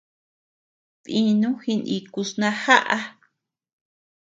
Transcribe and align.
Dinu 1.05 1.49
jinikus 1.63 2.29
najaʼa. 2.39 2.97